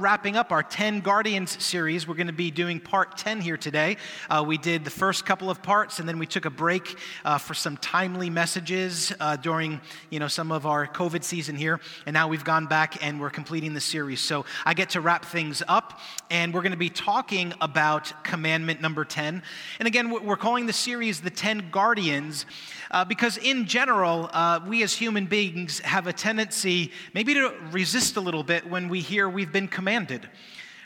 [0.00, 2.08] wrapping up our 10 Guardians series.
[2.08, 3.98] We're going to be doing part 10 here today.
[4.30, 7.36] Uh, we did the first couple of parts, and then we took a break uh,
[7.36, 9.78] for some timely messages uh, during
[10.08, 11.80] you know, some of our COVID season here.
[12.06, 14.20] And now we've gone back and we're completing the series.
[14.20, 18.80] So I get to wrap things up, and we're going to be talking about commandment
[18.80, 19.42] number 10.
[19.78, 22.46] And again, we're calling the series the 10 Guardians
[22.90, 28.16] uh, because, in general, uh, we as human beings have a tendency maybe to resist
[28.16, 29.89] a little bit when we hear we've been commanded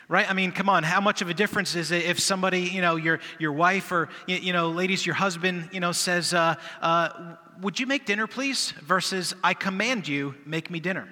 [0.07, 0.29] right?
[0.29, 2.95] I mean come on how much of a difference is it if somebody you know
[2.95, 7.79] your, your wife or you know ladies your husband you know says uh, uh, would
[7.79, 8.71] you make dinner please?
[8.83, 11.07] versus i command you make me dinner.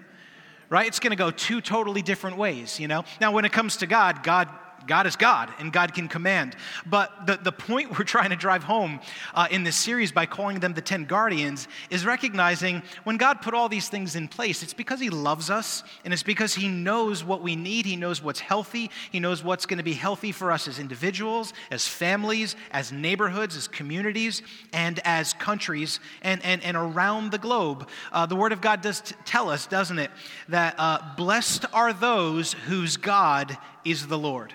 [0.70, 0.88] Right?
[0.88, 3.04] It's going to go two totally different ways you know?
[3.22, 4.50] Now when it comes to god god
[4.88, 6.56] God is God and God can command.
[6.86, 9.00] But the, the point we're trying to drive home
[9.34, 13.54] uh, in this series by calling them the 10 guardians is recognizing when God put
[13.54, 17.24] all these things in place, it's because He loves us and it's because He knows
[17.24, 17.86] what we need.
[17.86, 18.90] He knows what's healthy.
[19.12, 23.56] He knows what's going to be healthy for us as individuals, as families, as neighborhoods,
[23.56, 27.88] as communities, and as countries and, and, and around the globe.
[28.12, 30.12] Uh, the Word of God does t- tell us, doesn't it,
[30.50, 34.54] that uh, blessed are those whose God is the Lord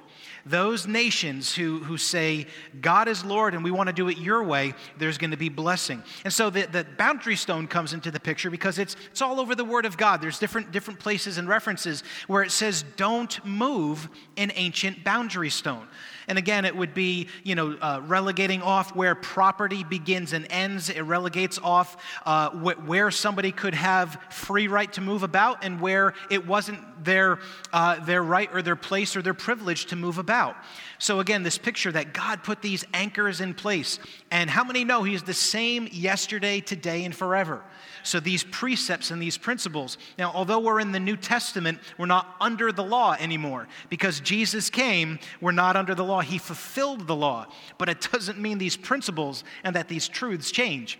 [0.48, 2.46] those nations who, who say,
[2.80, 5.48] God is Lord and we want to do it your way, there's going to be
[5.48, 6.02] blessing.
[6.24, 9.54] And so the, the boundary stone comes into the picture because it's, it's all over
[9.54, 10.20] the Word of God.
[10.20, 15.86] There's different, different places and references where it says, don't move an ancient boundary stone.
[16.29, 20.91] And again, it would be, you know, uh, relegating off where property begins and ends.
[20.91, 25.81] It relegates off uh, wh- where somebody could have free right to move about and
[25.81, 27.39] where it wasn't their,
[27.73, 30.56] uh, their right or their place or their privilege to move about.
[30.98, 33.98] So again, this picture that God put these anchors in place.
[34.30, 37.62] And how many know He's the same yesterday, today, and forever?
[38.02, 39.98] So these precepts and these principles.
[40.19, 43.69] Now, although we're in the New Testament, we're not under the law anymore.
[43.88, 46.20] Because Jesus came, we're not under the law.
[46.20, 47.46] He fulfilled the law.
[47.76, 50.98] But it doesn't mean these principles and that these truths change.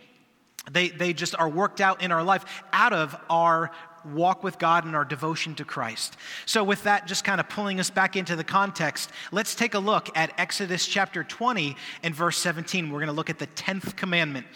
[0.70, 3.70] They, they just are worked out in our life out of our
[4.14, 6.16] walk with God and our devotion to Christ.
[6.46, 9.78] So, with that, just kind of pulling us back into the context, let's take a
[9.78, 12.91] look at Exodus chapter 20 and verse 17.
[12.91, 14.46] We're going to look at the 10th commandment.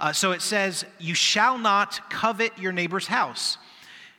[0.00, 3.58] Uh, so it says, You shall not covet your neighbor's house.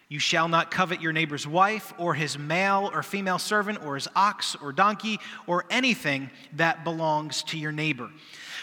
[0.09, 4.07] You shall not covet your neighbor's wife, or his male or female servant, or his
[4.15, 8.11] ox or donkey, or anything that belongs to your neighbor.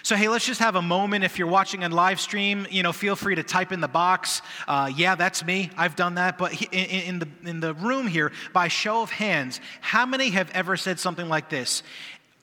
[0.03, 1.25] So, hey, let's just have a moment.
[1.25, 4.41] If you're watching on live stream, you know, feel free to type in the box.
[4.66, 5.71] Uh, yeah, that's me.
[5.77, 6.38] I've done that.
[6.38, 10.50] But in, in, the, in the room here, by show of hands, how many have
[10.53, 11.83] ever said something like this?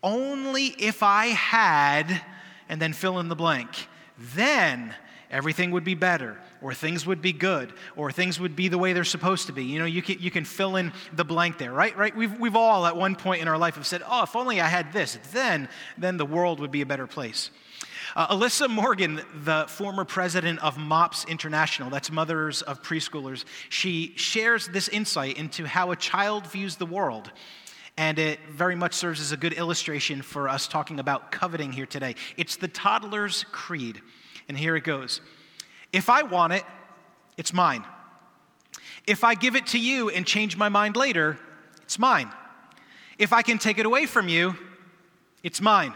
[0.03, 2.21] Only if I had,
[2.69, 3.87] and then fill in the blank,
[4.35, 4.93] then
[5.29, 8.93] everything would be better, or things would be good, or things would be the way
[8.93, 9.63] they're supposed to be.
[9.63, 11.95] You know, you can, you can fill in the blank there, right?
[11.97, 12.15] Right?
[12.15, 14.67] We've, we've all at one point in our life have said, oh, if only I
[14.67, 17.51] had this, then, then the world would be a better place.
[18.15, 24.67] Uh, Elisa Morgan, the former president of MOPS International, that's Mothers of Preschoolers, she shares
[24.67, 27.31] this insight into how a child views the world.
[27.95, 31.85] And it very much serves as a good illustration for us talking about coveting here
[31.85, 32.15] today.
[32.37, 34.01] It's the toddler's creed.
[34.47, 35.21] And here it goes
[35.91, 36.63] If I want it,
[37.37, 37.83] it's mine.
[39.05, 41.37] If I give it to you and change my mind later,
[41.83, 42.29] it's mine.
[43.17, 44.55] If I can take it away from you,
[45.43, 45.93] it's mine.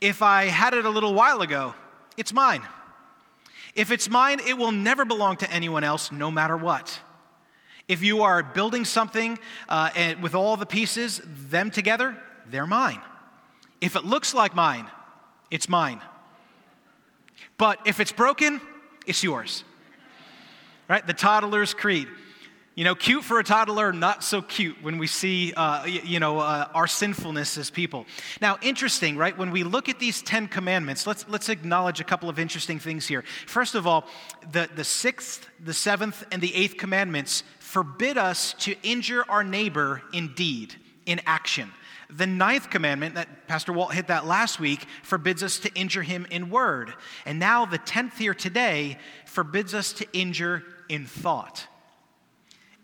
[0.00, 1.74] If I had it a little while ago,
[2.16, 2.62] it's mine.
[3.74, 6.98] If it's mine, it will never belong to anyone else, no matter what.
[7.88, 9.38] If you are building something
[9.68, 12.16] uh, and with all the pieces, them together,
[12.50, 13.00] they're mine.
[13.80, 14.86] If it looks like mine,
[15.50, 16.00] it's mine.
[17.58, 18.60] But if it's broken,
[19.06, 19.64] it's yours.
[20.88, 21.06] Right?
[21.06, 22.08] The toddler's creed.
[22.76, 26.40] You know, cute for a toddler, not so cute when we see, uh, you know,
[26.40, 28.04] uh, our sinfulness as people.
[28.42, 29.36] Now, interesting, right?
[29.36, 33.06] When we look at these Ten Commandments, let's, let's acknowledge a couple of interesting things
[33.06, 33.24] here.
[33.46, 34.06] First of all,
[34.52, 40.02] the, the sixth, the seventh, and the eighth commandments forbid us to injure our neighbor
[40.12, 40.74] in deed,
[41.06, 41.72] in action.
[42.08, 46.26] The ninth commandment, that Pastor Walt hit that last week, forbids us to injure him
[46.30, 46.94] in word.
[47.24, 51.66] And now the tenth here today forbids us to injure in thought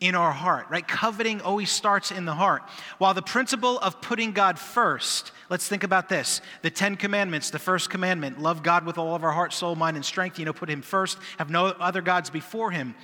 [0.03, 0.87] in our heart, right?
[0.87, 2.65] Coveting always starts in the heart.
[2.99, 6.41] While the principle of putting God first, let's think about this.
[6.63, 9.97] The Ten Commandments, the first commandment, love God with all of our heart, soul, mind,
[9.97, 12.97] and strength, you know, put Him first, have no other gods before Him.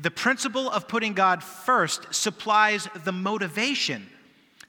[0.00, 4.06] The principle of putting God first supplies the motivation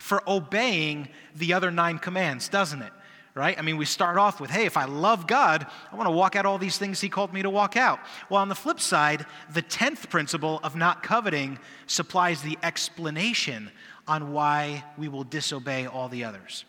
[0.08, 2.94] for obeying the other nine commands, doesn't it?
[3.36, 3.60] Right?
[3.60, 6.36] I mean, we start off with, hey, if I love God, I want to walk
[6.36, 8.00] out all these things He called me to walk out.
[8.30, 13.70] Well, on the flip side, the 10th principle of not coveting supplies the explanation
[14.08, 16.64] on why we will disobey all the others.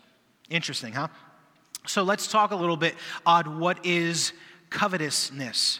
[0.49, 1.07] Interesting, huh?
[1.87, 2.93] So let's talk a little bit
[3.25, 4.33] on what is
[4.69, 5.79] covetousness.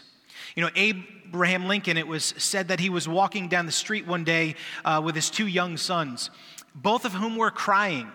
[0.56, 4.24] You know, Abraham Lincoln, it was said that he was walking down the street one
[4.24, 6.30] day uh, with his two young sons,
[6.74, 8.10] both of whom were crying.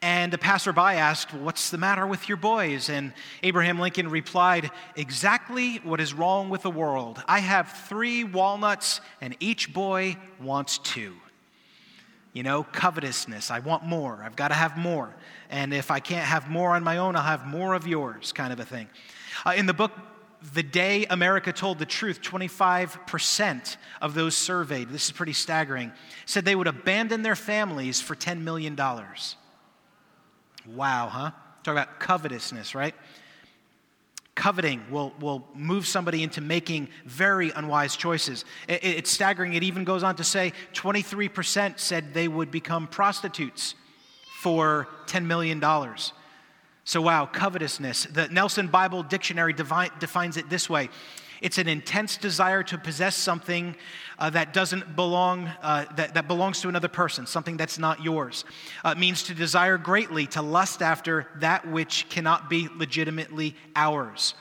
[0.00, 2.88] And a passerby asked, What's the matter with your boys?
[2.88, 3.12] And
[3.42, 7.20] Abraham Lincoln replied, Exactly what is wrong with the world.
[7.26, 11.14] I have three walnuts, and each boy wants two.
[12.32, 13.50] You know, covetousness.
[13.50, 14.22] I want more.
[14.24, 15.12] I've got to have more.
[15.50, 18.52] And if I can't have more on my own, I'll have more of yours, kind
[18.52, 18.88] of a thing.
[19.44, 19.92] Uh, in the book,
[20.54, 25.92] The Day America Told the Truth, 25% of those surveyed, this is pretty staggering,
[26.26, 28.76] said they would abandon their families for $10 million.
[28.76, 31.30] Wow, huh?
[31.64, 32.94] Talk about covetousness, right?
[34.36, 38.44] Coveting will, will move somebody into making very unwise choices.
[38.68, 39.54] It, it's staggering.
[39.54, 43.74] It even goes on to say 23% said they would become prostitutes
[44.40, 45.60] for $10 million.
[46.88, 48.04] So, wow, covetousness.
[48.04, 50.88] The Nelson Bible Dictionary defines it this way
[51.42, 53.76] it's an intense desire to possess something
[54.18, 58.46] uh, that doesn't belong, uh, that, that belongs to another person, something that's not yours.
[58.82, 64.32] Uh, it means to desire greatly, to lust after that which cannot be legitimately ours.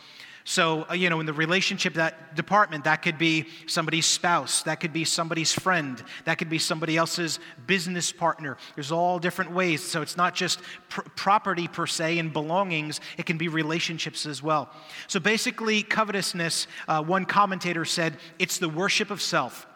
[0.49, 4.79] So, uh, you know, in the relationship that department, that could be somebody's spouse, that
[4.79, 8.55] could be somebody's friend, that could be somebody else's business partner.
[8.73, 9.83] There's all different ways.
[9.83, 14.41] So it's not just pr- property per se and belongings, it can be relationships as
[14.41, 14.69] well.
[15.07, 19.67] So basically, covetousness, uh, one commentator said, it's the worship of self,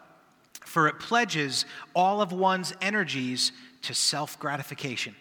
[0.61, 3.51] for it pledges all of one's energies
[3.81, 5.17] to self gratification.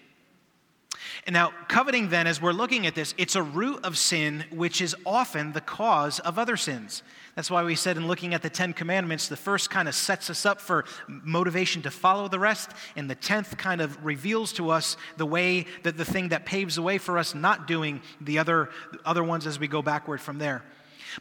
[1.27, 4.81] And now, coveting, then, as we're looking at this, it's a root of sin which
[4.81, 7.03] is often the cause of other sins.
[7.37, 10.31] That's why we said in looking at the Ten Commandments, the first kind of sets
[10.31, 14.71] us up for motivation to follow the rest, and the tenth kind of reveals to
[14.71, 18.39] us the way that the thing that paves the way for us not doing the
[18.39, 18.71] other,
[19.05, 20.65] other ones as we go backward from there.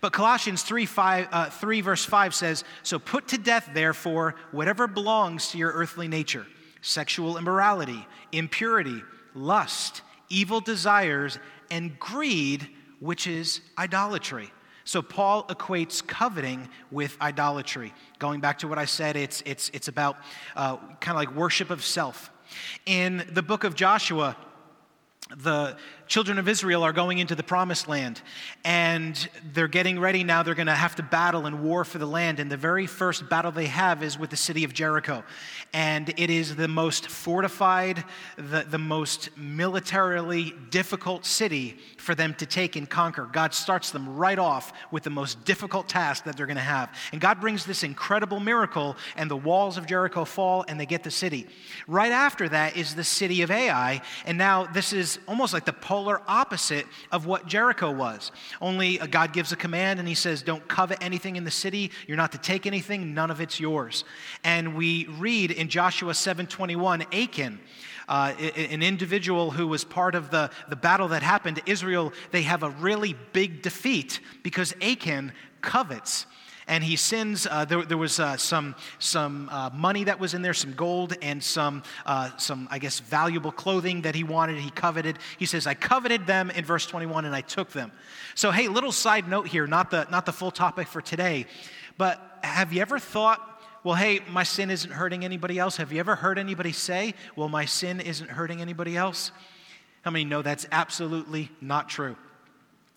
[0.01, 4.88] But Colossians 3, 5, uh, 3, verse 5 says, So put to death, therefore, whatever
[4.88, 6.46] belongs to your earthly nature
[6.81, 9.04] sexual immorality, impurity
[9.34, 11.40] lust, evil desires,
[11.72, 12.68] and greed,
[13.00, 14.52] which is idolatry.
[14.84, 17.94] So Paul equates coveting with idolatry.
[18.18, 20.18] Going back to what I said, it's, it's, it's about
[20.56, 22.31] uh, kind of like worship of self.
[22.88, 24.36] In the book of Joshua,
[25.38, 25.78] the
[26.08, 28.20] children of Israel are going into the promised land
[28.66, 30.42] and they're getting ready now.
[30.42, 32.40] They're going to have to battle and war for the land.
[32.40, 35.24] And the very first battle they have is with the city of Jericho.
[35.72, 38.04] And it is the most fortified,
[38.38, 43.30] the, the most militarily difficult city for them to take and conquer.
[43.32, 46.92] God starts them right off with the most difficult task that they're going to have.
[47.12, 51.04] And God brings this incredible miracle, and the walls of Jericho fall and they get
[51.04, 51.46] the city.
[51.88, 54.02] Right after that is the city of Ai.
[54.25, 58.31] And now this is almost like the polar opposite of what Jericho was.
[58.62, 61.92] Only God gives a command and he says, Don't covet anything in the city.
[62.07, 64.04] You're not to take anything, none of it's yours.
[64.44, 67.60] And we read in Joshua 7:21, Achan.
[68.07, 72.63] Uh, an individual who was part of the, the battle that happened, Israel, they have
[72.63, 75.31] a really big defeat because Achan
[75.62, 76.25] covets
[76.69, 80.44] and he sends, uh, there, there, was uh, some, some uh, money that was in
[80.44, 84.70] there, some gold, and some, uh, some, I guess, valuable clothing that he wanted, he
[84.70, 85.17] coveted.
[85.39, 87.91] He says, I coveted them in verse 21 and I took them.
[88.36, 91.48] So, hey, little side note here, not the, not the full topic for today,
[91.98, 93.41] but have you ever thought,
[93.84, 95.77] well, hey, my sin isn't hurting anybody else?
[95.77, 99.32] Have you ever heard anybody say, well, my sin isn't hurting anybody else?
[100.03, 102.15] How many know that's absolutely not true?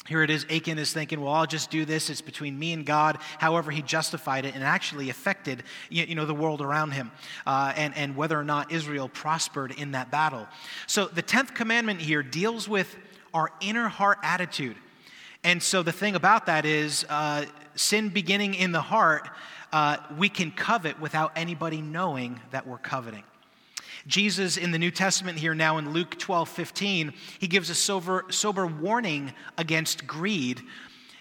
[0.08, 2.10] Here it is, Achan is thinking, well, I'll just do this.
[2.10, 3.18] It's between me and God.
[3.38, 7.12] However, he justified it and actually affected you know, the world around him
[7.46, 10.48] uh, and, and whether or not Israel prospered in that battle.
[10.88, 12.96] So the 10th commandment here deals with
[13.32, 14.76] our inner heart attitude.
[15.44, 19.28] And so the thing about that is, uh, sin beginning in the heart,
[19.72, 23.22] uh, we can covet without anybody knowing that we're coveting.
[24.06, 28.24] Jesus in the New Testament here now in Luke 12 15, he gives a sober,
[28.30, 30.60] sober warning against greed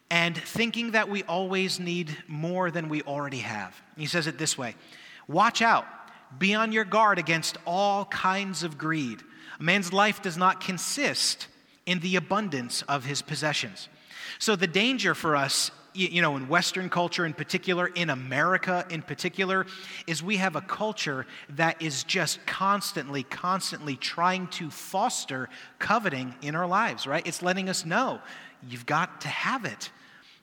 [0.09, 3.81] and thinking that we always need more than we already have.
[3.97, 4.75] He says it this way
[5.27, 5.85] Watch out,
[6.37, 9.21] be on your guard against all kinds of greed.
[9.59, 11.47] A man's life does not consist
[11.85, 13.89] in the abundance of his possessions.
[14.37, 19.01] So, the danger for us you know, in Western culture in particular, in America in
[19.01, 19.65] particular,
[20.07, 26.55] is we have a culture that is just constantly, constantly trying to foster coveting in
[26.55, 27.25] our lives, right?
[27.25, 28.21] It's letting us know
[28.67, 29.91] you've got to have it.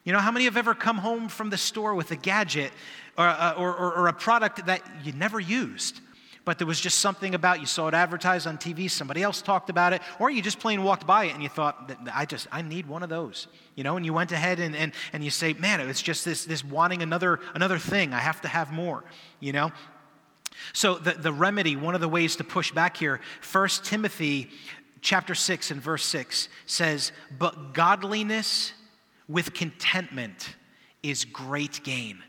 [0.03, 2.71] You know, how many have ever come home from the store with a gadget
[3.17, 6.01] or, uh, or, or, or a product that you never used?
[6.49, 9.69] But there was just something about you saw it advertised on TV, somebody else talked
[9.69, 12.63] about it, or you just plain walked by it and you thought, I just, I
[12.63, 15.53] need one of those, you know, and you went ahead and, and, and you say,
[15.53, 18.15] man, it's just this, this wanting another, another thing.
[18.15, 19.03] I have to have more,
[19.39, 19.71] you know?
[20.73, 23.19] So the, the remedy, one of the ways to push back here,
[23.51, 24.49] 1 Timothy
[25.01, 28.73] chapter 6 and verse 6 says, But godliness
[29.27, 30.55] with contentment
[31.03, 32.23] is great gain.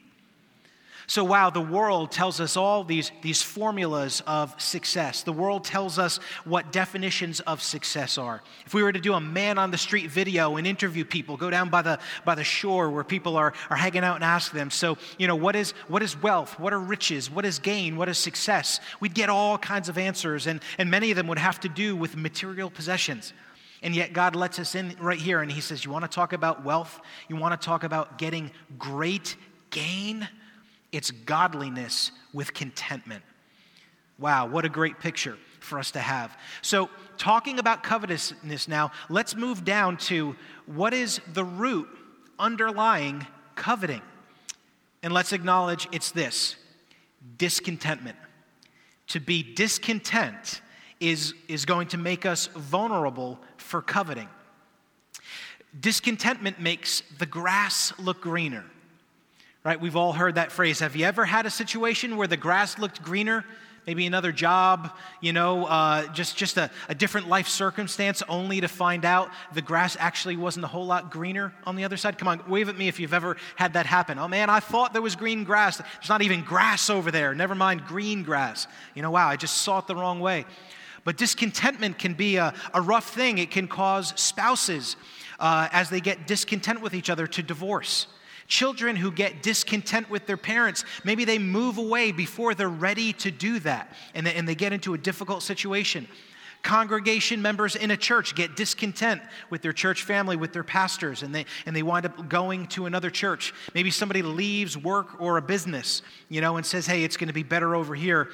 [1.11, 5.25] So, wow, the world tells us all these, these formulas of success.
[5.25, 8.41] The world tells us what definitions of success are.
[8.65, 11.51] If we were to do a man on the street video and interview people, go
[11.51, 14.71] down by the, by the shore where people are, are hanging out and ask them,
[14.71, 16.61] so, you know, what is, what is wealth?
[16.61, 17.29] What are riches?
[17.29, 17.97] What is gain?
[17.97, 18.79] What is success?
[19.01, 21.97] We'd get all kinds of answers, and, and many of them would have to do
[21.97, 23.33] with material possessions.
[23.83, 26.33] And yet, God lets us in right here, and He says, You want to talk
[26.33, 27.01] about wealth?
[27.29, 29.35] You want to talk about getting great
[29.71, 30.29] gain?
[30.93, 33.23] It's godliness with contentment.
[34.19, 36.37] Wow, what a great picture for us to have.
[36.63, 41.89] So, talking about covetousness now, let's move down to what is the root
[42.39, 44.03] underlying coveting.
[45.03, 46.57] And let's acknowledge it's this
[47.39, 48.17] discontentment.
[49.09, 50.61] To be discontent
[50.99, 54.29] is, is going to make us vulnerable for coveting.
[55.79, 58.65] Discontentment makes the grass look greener.
[59.63, 59.79] Right?
[59.79, 60.81] We've all heard that phrase.
[60.81, 63.45] Have you ever had a situation where the grass looked greener?
[63.87, 68.69] Maybe another job, you know, uh, just, just a, a different life circumstance, only to
[68.69, 72.17] find out the grass actually wasn't a whole lot greener on the other side?
[72.17, 74.19] Come on, wave at me if you've ever had that happen.
[74.19, 75.79] Oh man, I thought there was green grass.
[75.79, 77.35] There's not even grass over there.
[77.35, 78.67] Never mind green grass.
[78.95, 80.45] You know, wow, I just saw it the wrong way.
[81.05, 83.39] But discontentment can be a, a rough thing.
[83.39, 84.97] It can cause spouses,
[85.39, 88.07] uh, as they get discontent with each other, to divorce.
[88.51, 93.31] Children who get discontent with their parents, maybe they move away before they're ready to
[93.31, 96.09] do that and they, and they get into a difficult situation.
[96.65, 101.33] Congregation members in a church get discontent with their church family, with their pastors, and
[101.33, 103.55] they, and they wind up going to another church.
[103.73, 107.33] Maybe somebody leaves work or a business, you know, and says, hey, it's going to
[107.33, 108.31] be better over here.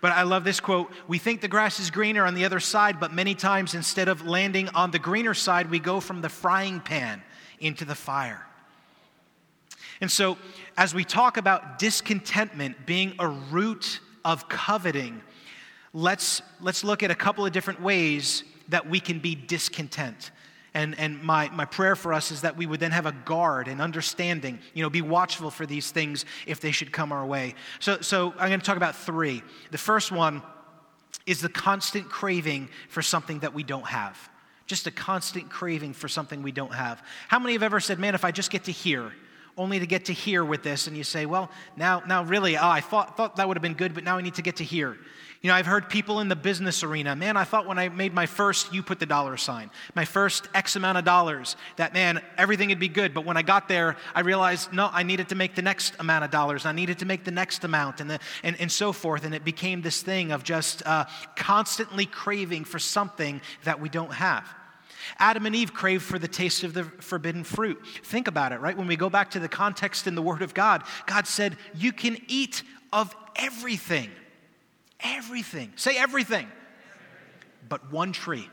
[0.00, 2.98] But I love this quote We think the grass is greener on the other side,
[2.98, 6.80] but many times instead of landing on the greener side, we go from the frying
[6.80, 7.22] pan
[7.60, 8.48] into the fire.
[10.00, 10.38] And so,
[10.76, 15.20] as we talk about discontentment being a root of coveting,
[15.92, 20.30] let's, let's look at a couple of different ways that we can be discontent.
[20.72, 23.66] And, and my, my prayer for us is that we would then have a guard
[23.66, 27.54] and understanding, you know, be watchful for these things if they should come our way.
[27.80, 29.42] So, so I'm going to talk about three.
[29.72, 30.42] The first one
[31.26, 34.30] is the constant craving for something that we don't have.
[34.66, 37.02] Just a constant craving for something we don't have.
[37.26, 39.12] How many have ever said, man, if I just get to hear,
[39.56, 42.68] only to get to here with this, and you say, well, now, now really, oh,
[42.68, 44.64] I thought, thought that would have been good, but now I need to get to
[44.64, 44.96] here.
[45.42, 48.12] You know, I've heard people in the business arena, man, I thought when I made
[48.12, 52.20] my first, you put the dollar sign, my first X amount of dollars, that man,
[52.36, 53.14] everything would be good.
[53.14, 56.24] But when I got there, I realized, no, I needed to make the next amount
[56.24, 56.66] of dollars.
[56.66, 59.24] I needed to make the next amount, and, the, and, and so forth.
[59.24, 64.12] And it became this thing of just uh, constantly craving for something that we don't
[64.12, 64.46] have.
[65.18, 67.80] Adam and Eve craved for the taste of the forbidden fruit.
[68.04, 68.76] Think about it, right?
[68.76, 71.92] When we go back to the context in the Word of God, God said, You
[71.92, 74.10] can eat of everything.
[75.00, 75.72] Everything.
[75.76, 76.46] Say everything.
[77.68, 78.48] But one tree.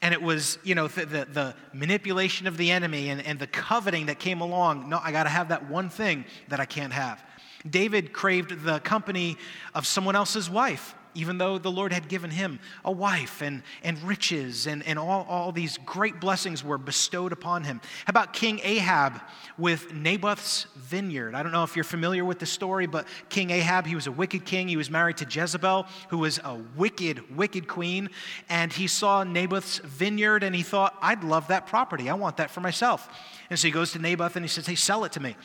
[0.00, 3.46] And it was, you know, the, the, the manipulation of the enemy and, and the
[3.46, 4.88] coveting that came along.
[4.88, 7.22] No, I got to have that one thing that I can't have.
[7.68, 9.36] David craved the company
[9.74, 14.02] of someone else's wife even though the Lord had given him a wife and, and
[14.02, 17.80] riches and, and all, all these great blessings were bestowed upon him.
[18.04, 19.20] How about King Ahab
[19.58, 21.34] with Naboth's vineyard?
[21.34, 24.12] I don't know if you're familiar with the story, but King Ahab, he was a
[24.12, 24.68] wicked king.
[24.68, 28.10] He was married to Jezebel, who was a wicked, wicked queen.
[28.48, 32.08] And he saw Naboth's vineyard and he thought, I'd love that property.
[32.08, 33.08] I want that for myself.
[33.50, 35.36] And so he goes to Naboth and he says, Hey, sell it to me.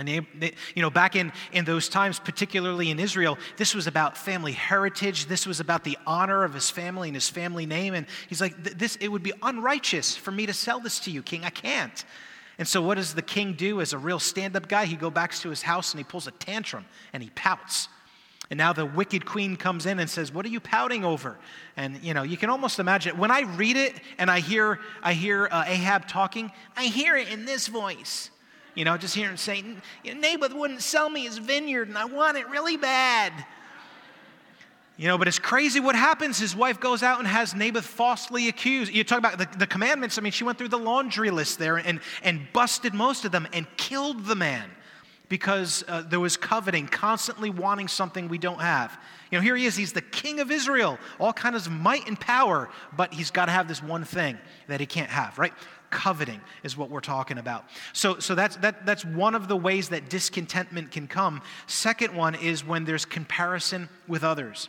[0.00, 3.86] And they, they, you know, back in, in those times, particularly in Israel, this was
[3.86, 5.26] about family heritage.
[5.26, 7.92] This was about the honor of his family and his family name.
[7.92, 11.22] And he's like, this, it would be unrighteous for me to sell this to you,
[11.22, 11.44] king.
[11.44, 12.02] I can't.
[12.58, 14.86] And so, what does the king do as a real stand up guy?
[14.86, 17.88] He goes back to his house and he pulls a tantrum and he pouts.
[18.48, 21.38] And now the wicked queen comes in and says, "What are you pouting over?"
[21.76, 25.12] And you know, you can almost imagine when I read it and I hear I
[25.12, 28.30] hear uh, Ahab talking, I hear it in this voice.
[28.74, 32.48] You know, just hearing Satan, Naboth wouldn't sell me his vineyard and I want it
[32.48, 33.32] really bad.
[34.96, 36.38] You know, but it's crazy what happens.
[36.38, 38.92] His wife goes out and has Naboth falsely accused.
[38.92, 40.18] You talk about the, the commandments.
[40.18, 43.48] I mean, she went through the laundry list there and, and busted most of them
[43.52, 44.70] and killed the man.
[45.30, 49.00] because uh, there was coveting, constantly wanting something we don't have.
[49.30, 52.20] You know, here he is, he's the king of Israel, all kinds of might and
[52.20, 54.36] power, but he's got to have this one thing
[54.66, 55.54] that he can't have, right?
[55.90, 57.64] Coveting is what we're talking about.
[57.92, 61.42] So, so that's, that, that's one of the ways that discontentment can come.
[61.66, 64.68] Second one is when there's comparison with others.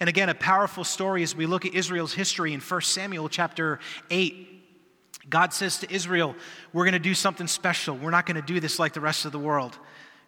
[0.00, 3.78] And again, a powerful story as we look at Israel's history in 1 Samuel chapter
[4.10, 4.52] 8.
[5.30, 6.34] God says to Israel,
[6.72, 7.96] We're going to do something special.
[7.96, 9.78] We're not going to do this like the rest of the world.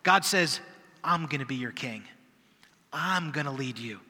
[0.03, 0.61] God says,
[1.05, 2.05] I'm going to be your king.
[2.93, 4.01] I'm going to lead you.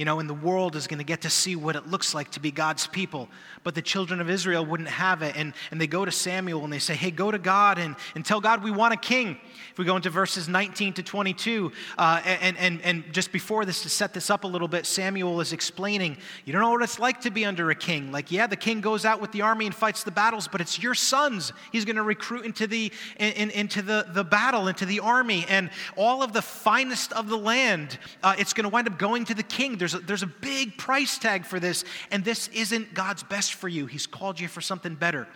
[0.00, 2.30] You know, and the world is going to get to see what it looks like
[2.30, 3.28] to be God's people.
[3.64, 5.36] But the children of Israel wouldn't have it.
[5.36, 8.24] And, and they go to Samuel and they say, Hey, go to God and, and
[8.24, 9.36] tell God we want a king.
[9.70, 13.82] If we go into verses 19 to 22, uh, and, and, and just before this,
[13.82, 16.16] to set this up a little bit, Samuel is explaining,
[16.46, 18.10] You don't know what it's like to be under a king.
[18.10, 20.82] Like, yeah, the king goes out with the army and fights the battles, but it's
[20.82, 25.00] your sons he's going to recruit into, the, in, into the, the battle, into the
[25.00, 25.44] army.
[25.46, 29.26] And all of the finest of the land, uh, it's going to wind up going
[29.26, 29.76] to the king.
[29.76, 33.68] There's a, there's a big price tag for this, and this isn't God's best for
[33.68, 33.86] you.
[33.86, 35.26] He's called you for something better.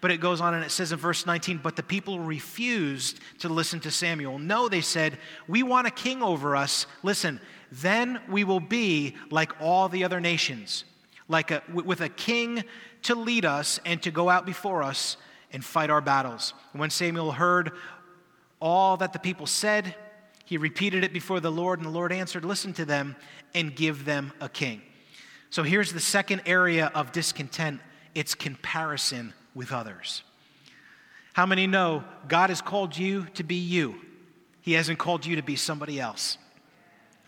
[0.00, 3.48] But it goes on and it says in verse 19, but the people refused to
[3.48, 4.38] listen to Samuel.
[4.38, 6.86] No, they said, we want a king over us.
[7.02, 7.40] Listen,
[7.72, 10.84] then we will be like all the other nations,
[11.26, 12.62] like a, with a king
[13.02, 15.16] to lead us and to go out before us
[15.52, 16.54] and fight our battles.
[16.72, 17.72] When Samuel heard
[18.60, 19.94] all that the people said,
[20.48, 23.16] he repeated it before the Lord, and the Lord answered, Listen to them
[23.54, 24.80] and give them a king.
[25.50, 27.82] So here's the second area of discontent
[28.14, 30.22] it's comparison with others.
[31.34, 33.96] How many know God has called you to be you?
[34.62, 36.38] He hasn't called you to be somebody else.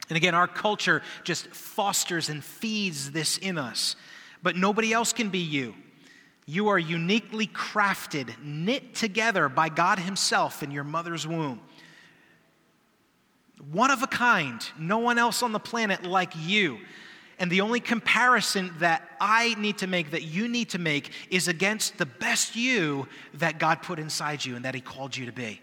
[0.09, 3.97] And again, our culture just fosters and feeds this in us.
[4.43, 5.75] But nobody else can be you.
[6.47, 11.61] You are uniquely crafted, knit together by God Himself in your mother's womb
[13.73, 16.79] one of a kind, no one else on the planet like you.
[17.39, 21.49] And the only comparison that I need to make, that you need to make, is
[21.49, 25.33] against the best you that God put inside you and that He called you to
[25.33, 25.61] be.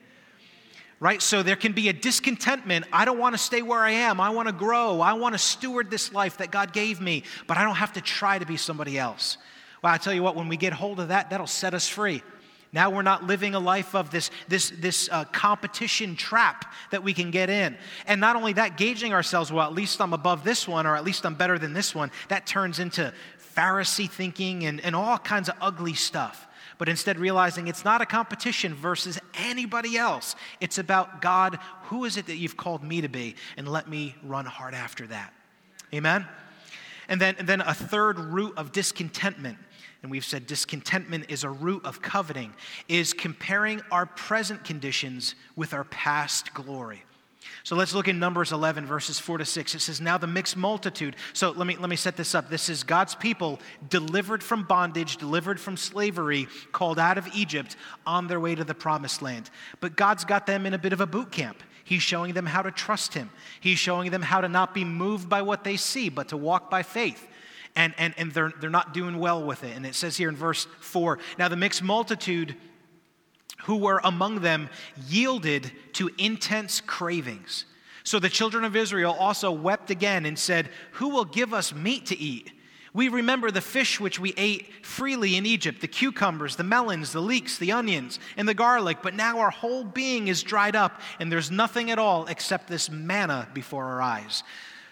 [1.00, 1.22] Right?
[1.22, 2.86] So there can be a discontentment.
[2.92, 4.20] I don't want to stay where I am.
[4.20, 5.00] I want to grow.
[5.02, 8.02] I want to steward this life that God gave me, but I don't have to
[8.02, 9.38] try to be somebody else.
[9.84, 12.24] Well, I tell you what, when we get hold of that, that'll set us free.
[12.74, 17.14] Now we're not living a life of this, this, this uh, competition trap that we
[17.14, 17.78] can get in.
[18.06, 21.04] And not only that, gauging ourselves, well, at least I'm above this one, or at
[21.04, 23.14] least I'm better than this one, that turns into
[23.56, 26.48] Pharisee thinking and, and all kinds of ugly stuff.
[26.78, 30.36] But instead, realizing it's not a competition versus anybody else.
[30.62, 33.36] It's about God, who is it that you've called me to be?
[33.56, 35.34] And let me run hard after that.
[35.94, 36.28] Amen?
[37.10, 39.58] And then, and then a third root of discontentment
[40.02, 42.54] and we've said discontentment is a root of coveting,
[42.88, 47.04] is comparing our present conditions with our past glory.
[47.64, 49.76] So let's look in Numbers 11, verses 4 to 6.
[49.76, 51.16] It says, Now the mixed multitude.
[51.34, 52.50] So let me, let me set this up.
[52.50, 58.28] This is God's people delivered from bondage, delivered from slavery, called out of Egypt on
[58.28, 59.50] their way to the promised land.
[59.82, 61.62] But God's got them in a bit of a boot camp.
[61.84, 63.30] He's showing them how to trust Him,
[63.60, 66.70] He's showing them how to not be moved by what they see, but to walk
[66.70, 67.28] by faith
[67.78, 69.74] and, and, and they're, they're not doing well with it.
[69.76, 72.56] And it says here in verse 4 Now the mixed multitude
[73.64, 74.70] who were among them
[75.08, 77.66] yielded to intense cravings.
[78.04, 82.08] So the children of Israel also wept again and said, Who will give us meat
[82.08, 82.52] to eat?
[82.94, 87.22] We remember the fish which we ate freely in Egypt, the cucumbers, the melons, the
[87.22, 91.32] leeks, the onions, and the garlic, but now our whole being is dried up, and
[91.32, 94.42] there's nothing at all except this manna before our eyes.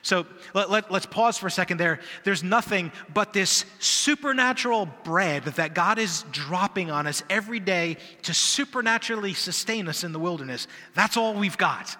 [0.06, 2.00] So let, let, us pause for a second there.
[2.24, 8.32] There's nothing but this supernatural bread that God is dropping on us every day to
[8.32, 10.68] supernaturally sustain us in the wilderness.
[10.94, 11.98] That's all we've got.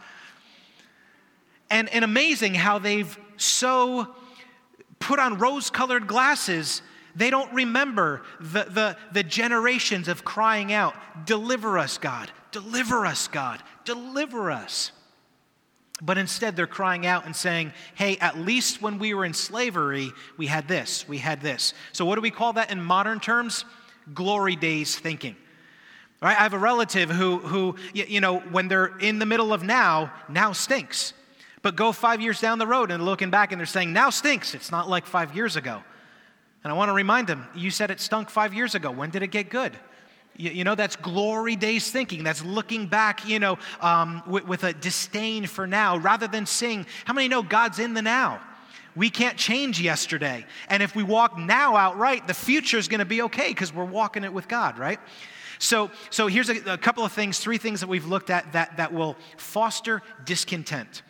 [1.72, 4.14] And, and amazing how they've so
[5.00, 6.84] put on rose colored glasses
[7.16, 10.94] they don't remember the, the, the, generations of crying out,
[11.26, 14.92] Deliver us, God, deliver us, God, deliver us.
[16.02, 20.12] But instead, they're crying out and saying, hey, at least when we were in slavery,
[20.36, 21.74] we had this, we had this.
[21.94, 23.64] So, what do we call that in modern terms?
[24.14, 25.38] Glory days thinking.
[26.22, 26.38] Right?
[26.38, 30.12] I have a relative who, who, you know, when they're in the middle of now,
[30.28, 31.14] now stinks.
[31.62, 34.54] But go five years down the road and looking back and they're saying, now stinks.
[34.54, 35.82] It's not like five years ago.
[36.64, 38.92] And I want to remind them, you said it stunk five years ago.
[38.92, 39.78] When did it get good?
[40.38, 42.24] You, know, that's glory days thinking.
[42.24, 46.86] That's looking back, you know, um, with, with a disdain for now rather than seeing,
[47.06, 48.42] how many know God's in the now?
[48.96, 50.46] We can't change yesterday.
[50.70, 53.86] And if we walk now outright, the future is going to be okay because we're
[53.86, 55.00] walking it with God, right?
[55.60, 58.78] So, so here's a, a, couple of things, three things that we've looked at that,
[58.78, 61.02] that will foster discontent.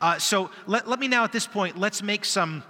[0.00, 2.62] Uh, so let, let me now at this point, let's make some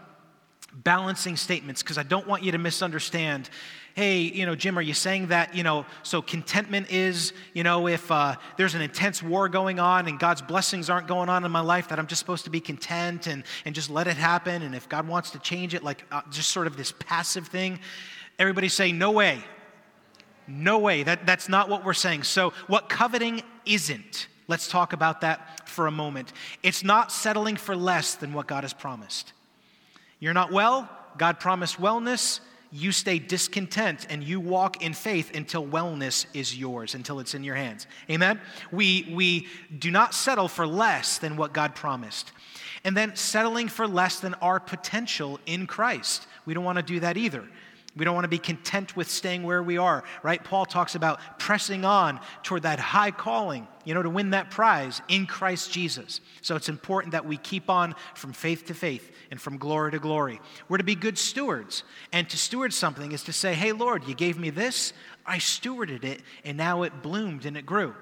[0.72, 3.50] balancing statements because I don't want you to misunderstand.
[3.94, 7.88] Hey, you know, Jim, are you saying that, you know, so contentment is, you know,
[7.88, 11.50] if uh, there's an intense war going on and God's blessings aren't going on in
[11.50, 14.62] my life, that I'm just supposed to be content and, and just let it happen?
[14.62, 17.80] And if God wants to change it, like uh, just sort of this passive thing,
[18.38, 19.42] everybody say, no way.
[20.46, 21.02] No way.
[21.02, 22.22] That, that's not what we're saying.
[22.22, 26.32] So, what coveting isn't, let's talk about that for a moment.
[26.62, 29.32] It's not settling for less than what God has promised.
[30.20, 32.40] You're not well, God promised wellness.
[32.70, 37.42] You stay discontent and you walk in faith until wellness is yours, until it's in
[37.42, 37.86] your hands.
[38.10, 38.40] Amen?
[38.70, 39.46] We, we
[39.78, 42.32] do not settle for less than what God promised.
[42.84, 46.26] And then settling for less than our potential in Christ.
[46.44, 47.44] We don't want to do that either.
[47.98, 50.42] We don't want to be content with staying where we are, right?
[50.42, 55.02] Paul talks about pressing on toward that high calling, you know, to win that prize
[55.08, 56.20] in Christ Jesus.
[56.40, 59.98] So it's important that we keep on from faith to faith and from glory to
[59.98, 60.40] glory.
[60.68, 61.82] We're to be good stewards.
[62.12, 64.92] And to steward something is to say, hey, Lord, you gave me this,
[65.26, 67.96] I stewarded it, and now it bloomed and it grew.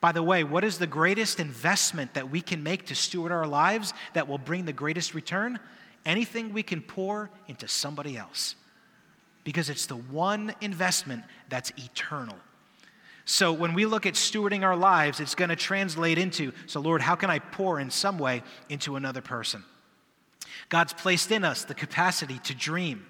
[0.00, 3.46] By the way, what is the greatest investment that we can make to steward our
[3.48, 5.58] lives that will bring the greatest return?
[6.06, 8.54] Anything we can pour into somebody else
[9.44, 12.36] because it's the one investment that's eternal.
[13.24, 17.00] So when we look at stewarding our lives, it's going to translate into so, Lord,
[17.00, 19.64] how can I pour in some way into another person?
[20.68, 23.06] God's placed in us the capacity to dream,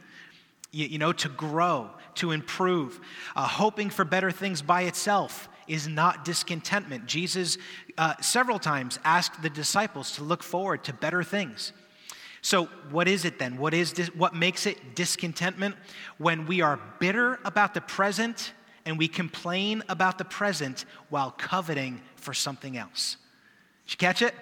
[0.70, 3.00] you, know, to grow, to improve.
[3.34, 7.06] Uh, hoping for better things by itself is not discontentment.
[7.06, 7.56] Jesus
[7.96, 11.72] uh, several times asked the disciples to look forward to better things.
[12.42, 13.56] So, what is it then?
[13.56, 15.76] What, is dis- what makes it discontentment?
[16.18, 18.52] When we are bitter about the present
[18.84, 23.16] and we complain about the present while coveting for something else.
[23.86, 24.34] Did you catch it?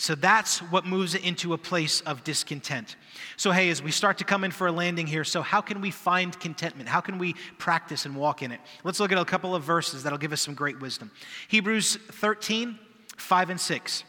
[0.00, 2.94] So that's what moves it into a place of discontent.
[3.36, 5.80] So, hey, as we start to come in for a landing here, so how can
[5.80, 6.88] we find contentment?
[6.88, 8.60] How can we practice and walk in it?
[8.84, 11.10] Let's look at a couple of verses that'll give us some great wisdom.
[11.48, 12.78] Hebrews 13,
[13.16, 14.04] 5 and 6.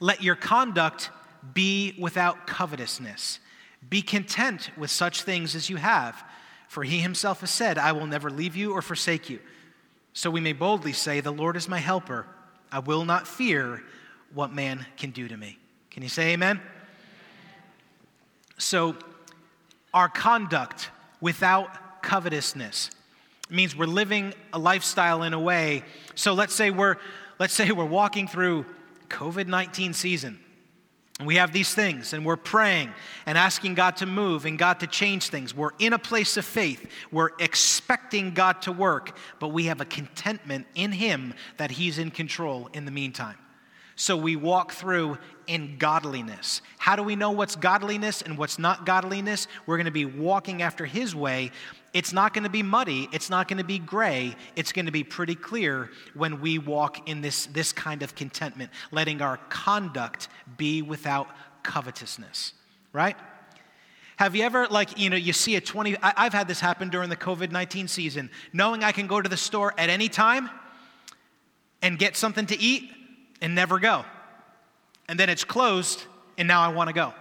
[0.00, 1.10] Let your conduct
[1.54, 3.40] be without covetousness.
[3.88, 6.22] Be content with such things as you have,
[6.68, 9.38] for he himself has said, I will never leave you or forsake you.
[10.12, 12.26] So we may boldly say, The Lord is my helper.
[12.70, 13.82] I will not fear
[14.34, 15.58] what man can do to me.
[15.90, 16.60] Can you say amen?
[18.58, 18.96] So,
[19.94, 22.90] our conduct without covetousness
[23.50, 25.82] means we're living a lifestyle in a way.
[26.14, 26.96] So let's say we're
[27.38, 28.66] let's say we're walking through
[29.08, 30.38] COVID-19 season
[31.26, 32.92] we have these things, and we're praying
[33.26, 35.52] and asking God to move and God to change things.
[35.52, 36.88] We're in a place of faith.
[37.10, 42.12] We're expecting God to work, but we have a contentment in Him that He's in
[42.12, 43.36] control in the meantime.
[43.96, 46.62] So we walk through in godliness.
[46.78, 49.48] How do we know what's godliness and what's not godliness?
[49.66, 51.50] We're going to be walking after His way.
[51.94, 53.08] It's not going to be muddy.
[53.12, 54.36] It's not going to be gray.
[54.56, 58.70] It's going to be pretty clear when we walk in this, this kind of contentment,
[58.90, 61.28] letting our conduct be without
[61.62, 62.52] covetousness,
[62.92, 63.16] right?
[64.16, 66.88] Have you ever, like, you know, you see a 20, I, have had this happen
[66.88, 70.50] during the COVID 19 season, knowing I can go to the store at any time
[71.82, 72.90] and get something to eat
[73.40, 74.04] and never go.
[75.08, 76.04] And then it's closed,
[76.36, 77.14] and now I want to go.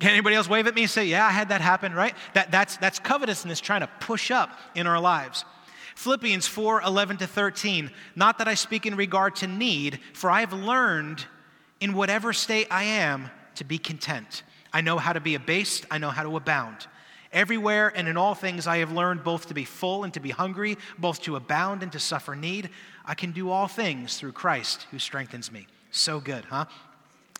[0.00, 2.14] Can anybody else wave at me and say, Yeah, I had that happen, right?
[2.34, 5.44] That, that's, that's covetousness trying to push up in our lives.
[5.96, 7.90] Philippians 4 11 to 13.
[8.16, 11.24] Not that I speak in regard to need, for I have learned
[11.80, 14.42] in whatever state I am to be content.
[14.72, 16.88] I know how to be abased, I know how to abound.
[17.32, 20.30] Everywhere and in all things I have learned both to be full and to be
[20.30, 22.70] hungry, both to abound and to suffer need.
[23.04, 25.66] I can do all things through Christ who strengthens me.
[25.90, 26.66] So good, huh?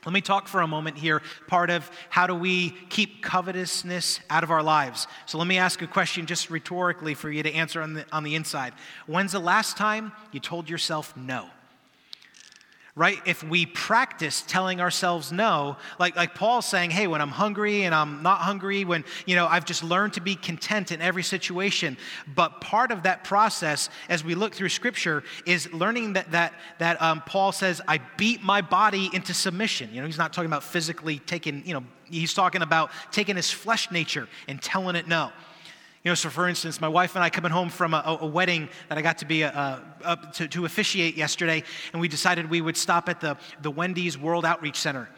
[0.04, 4.44] Let me talk for a moment here, part of how do we keep covetousness out
[4.44, 5.06] of our lives.
[5.26, 8.24] So let me ask a question just rhetorically for you to answer on the, on
[8.24, 8.74] the inside.
[9.06, 11.48] When's the last time you told yourself no?
[12.96, 13.18] Right?
[13.26, 17.92] If we practice telling ourselves no, like, like Paul's saying, hey, when I'm hungry and
[17.92, 21.96] I'm not hungry, when, you know, I've just learned to be content in every situation.
[22.36, 27.02] But part of that process, as we look through scripture, is learning that, that, that
[27.02, 29.90] um, Paul says, I beat my body into submission.
[29.92, 33.50] You know, he's not talking about physically taking, you know, he's talking about taking his
[33.50, 35.32] flesh nature and telling it no.
[36.04, 38.68] You know, so for instance, my wife and I coming home from a, a wedding
[38.90, 41.64] that I got to be uh, uh, a, a, to, to officiate yesterday,
[41.94, 45.08] and we decided we would stop at the, the Wendy's World Outreach Center.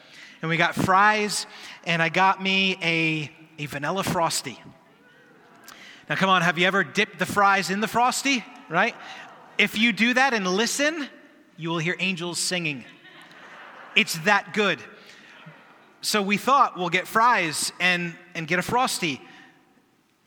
[0.43, 1.47] and we got fries,
[1.87, 4.63] and I got me a, a vanilla frosty.
[6.09, 8.45] Now, come on, have you ever dipped the fries in the frosty?
[8.69, 8.95] Right?
[9.59, 11.09] If you do that and listen,
[11.57, 12.85] you will hear angels singing.
[13.97, 14.79] It's that good.
[16.01, 19.21] So we thought we'll get fries and, and get a frosty.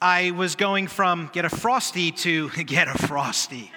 [0.02, 3.72] I was going from get a frosty to get a frosty.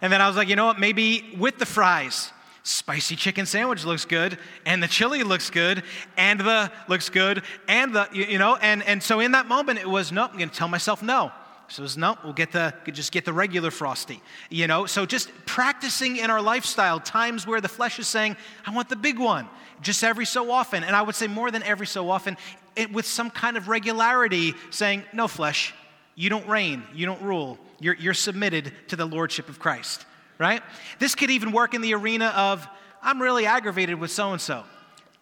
[0.00, 2.32] And then I was like, you know what, maybe with the fries
[2.64, 5.82] spicy chicken sandwich looks good and the chili looks good
[6.16, 9.88] and the looks good and the you know and and so in that moment it
[9.88, 11.32] was no i'm to tell myself no
[11.72, 15.06] so it was no we'll get the just get the regular frosty you know so
[15.06, 19.18] just practicing in our lifestyle times where the flesh is saying i want the big
[19.18, 19.48] one
[19.80, 22.36] just every so often and i would say more than every so often
[22.76, 25.74] it, with some kind of regularity saying no flesh
[26.14, 30.04] you don't reign you don't rule you're, you're submitted to the lordship of christ
[30.42, 30.62] right?
[30.98, 32.66] This could even work in the arena of,
[33.00, 34.64] I'm really aggravated with so and so.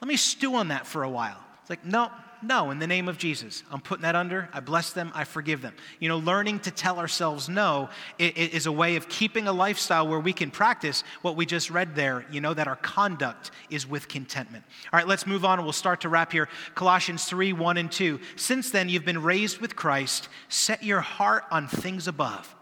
[0.01, 1.37] Let me stew on that for a while.
[1.61, 2.11] It's like, no,
[2.43, 3.63] no, in the name of Jesus.
[3.71, 4.49] I'm putting that under.
[4.53, 5.13] I bless them.
[5.15, 5.75] I forgive them.
[5.99, 10.21] You know, learning to tell ourselves no is a way of keeping a lifestyle where
[10.21, 14.09] we can practice what we just read there, you know, that our conduct is with
[14.09, 14.65] contentment.
[14.93, 16.49] All right, let's move on we'll start to wrap here.
[16.75, 18.19] Colossians 3 1 and 2.
[18.37, 20.29] Since then, you've been raised with Christ.
[20.49, 22.55] Set your heart on things above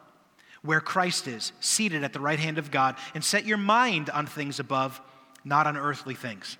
[0.62, 4.26] where Christ is, seated at the right hand of God, and set your mind on
[4.26, 5.00] things above,
[5.44, 6.58] not on earthly things.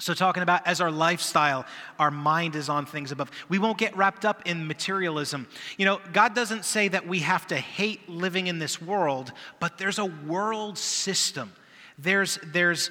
[0.00, 1.66] So, talking about as our lifestyle,
[1.98, 3.30] our mind is on things above.
[3.50, 5.46] We won't get wrapped up in materialism.
[5.76, 9.76] You know, God doesn't say that we have to hate living in this world, but
[9.76, 11.52] there's a world system.
[11.98, 12.90] There's, there's,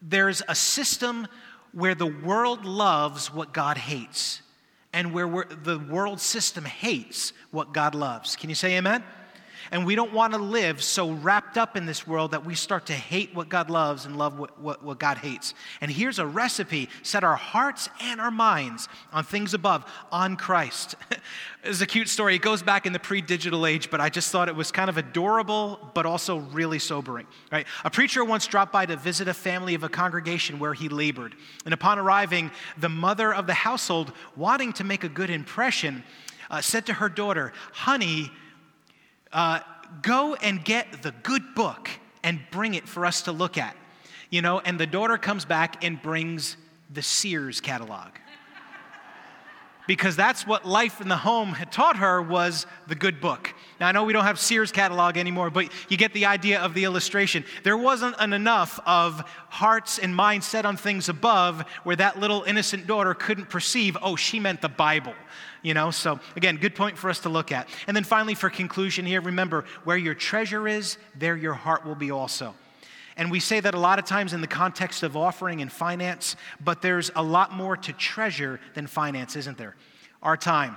[0.00, 1.28] there's a system
[1.72, 4.40] where the world loves what God hates,
[4.92, 8.36] and where the world system hates what God loves.
[8.36, 9.04] Can you say amen?
[9.70, 12.86] And we don't want to live so wrapped up in this world that we start
[12.86, 15.54] to hate what God loves and love what, what, what God hates.
[15.80, 20.96] And here's a recipe set our hearts and our minds on things above, on Christ.
[21.64, 22.34] it's a cute story.
[22.34, 24.90] It goes back in the pre digital age, but I just thought it was kind
[24.90, 27.26] of adorable, but also really sobering.
[27.50, 27.66] Right?
[27.84, 31.34] A preacher once dropped by to visit a family of a congregation where he labored.
[31.64, 36.02] And upon arriving, the mother of the household, wanting to make a good impression,
[36.50, 38.30] uh, said to her daughter, Honey,
[39.32, 39.60] uh,
[40.02, 41.88] go and get the good book
[42.22, 43.76] and bring it for us to look at.
[44.30, 46.56] You know, and the daughter comes back and brings
[46.90, 48.10] the Sears catalog.
[49.86, 53.52] because that's what life in the home had taught her was the good book.
[53.80, 56.72] Now I know we don't have Sears catalog anymore, but you get the idea of
[56.72, 57.44] the illustration.
[57.64, 62.42] There wasn't an enough of hearts and minds set on things above where that little
[62.44, 65.14] innocent daughter couldn't perceive, oh, she meant the Bible
[65.62, 65.90] you know?
[65.90, 67.68] So, again, good point for us to look at.
[67.86, 71.94] And then finally, for conclusion here, remember where your treasure is, there your heart will
[71.94, 72.54] be also.
[73.16, 76.36] And we say that a lot of times in the context of offering and finance,
[76.62, 79.76] but there's a lot more to treasure than finance, isn't there?
[80.22, 80.76] Our time,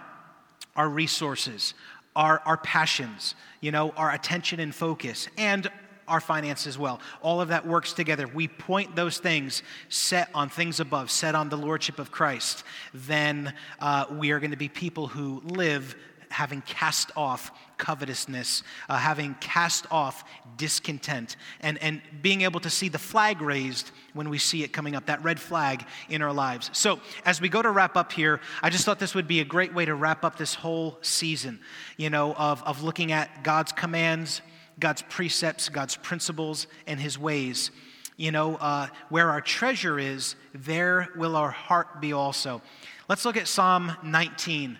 [0.75, 1.73] our resources,
[2.15, 5.69] our, our passions, you know, our attention and focus, and
[6.07, 6.99] our finances well.
[7.21, 8.27] All of that works together.
[8.27, 12.63] We point those things set on things above, set on the Lordship of Christ.
[12.93, 15.95] Then uh, we are going to be people who live
[16.29, 20.23] having cast off covetousness, uh, having cast off
[20.57, 24.95] discontent, and, and being able to see the flag raised when we see it coming
[24.95, 26.69] up, that red flag in our lives.
[26.73, 29.45] So, as we go to wrap up here, I just thought this would be a
[29.45, 31.59] great way to wrap up this whole season,
[31.97, 34.41] you know, of, of looking at God's commands
[34.79, 37.71] God's precepts, God's principles, and his ways.
[38.17, 42.61] You know, uh, where our treasure is, there will our heart be also.
[43.09, 44.77] Let's look at Psalm 19,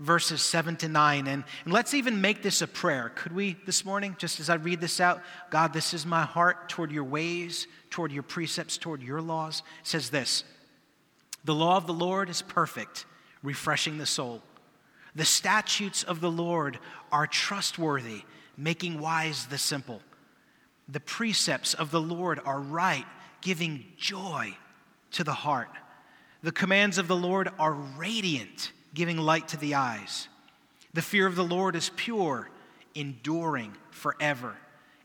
[0.00, 1.28] verses 7 to 9.
[1.28, 3.12] And, and let's even make this a prayer.
[3.14, 5.22] Could we this morning, just as I read this out?
[5.50, 9.62] God, this is my heart toward your ways, toward your precepts, toward your laws.
[9.80, 10.42] It says this
[11.44, 13.06] The law of the Lord is perfect,
[13.44, 14.42] refreshing the soul.
[15.14, 16.78] The statutes of the Lord
[17.12, 18.22] are trustworthy
[18.56, 20.00] making wise the simple.
[20.88, 23.06] The precepts of the Lord are right,
[23.40, 24.56] giving joy
[25.12, 25.70] to the heart.
[26.42, 30.28] The commands of the Lord are radiant, giving light to the eyes.
[30.92, 32.50] The fear of the Lord is pure,
[32.94, 34.56] enduring forever.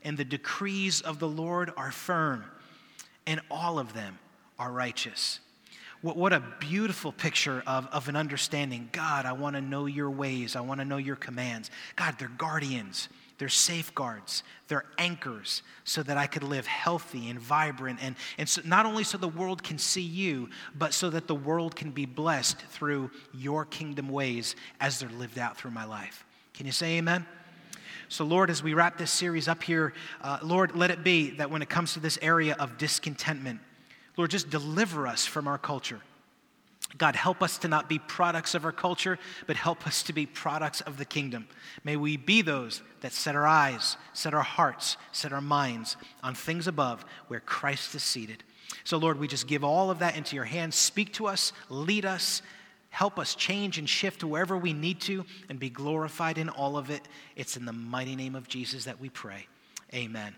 [0.02, 2.44] And the decrees of the Lord are firm,
[3.26, 4.18] and all of them
[4.58, 5.40] are righteous.
[6.00, 8.88] What, what a beautiful picture of, of an understanding.
[8.92, 10.54] God, I want to know your ways.
[10.54, 11.70] I want to know your commands.
[11.96, 13.08] God, they're guardians.
[13.38, 18.00] They're safeguards, they're anchors so that I could live healthy and vibrant.
[18.02, 21.36] And, and so not only so the world can see you, but so that the
[21.36, 26.24] world can be blessed through your kingdom ways as they're lived out through my life.
[26.52, 27.24] Can you say amen?
[28.08, 31.50] So, Lord, as we wrap this series up here, uh, Lord, let it be that
[31.50, 33.60] when it comes to this area of discontentment,
[34.16, 36.00] Lord, just deliver us from our culture.
[36.96, 40.24] God, help us to not be products of our culture, but help us to be
[40.24, 41.46] products of the kingdom.
[41.84, 46.34] May we be those that set our eyes, set our hearts, set our minds on
[46.34, 48.42] things above where Christ is seated.
[48.84, 50.76] So, Lord, we just give all of that into your hands.
[50.76, 52.40] Speak to us, lead us,
[52.88, 56.88] help us change and shift wherever we need to, and be glorified in all of
[56.88, 57.02] it.
[57.36, 59.46] It's in the mighty name of Jesus that we pray.
[59.92, 60.34] Amen.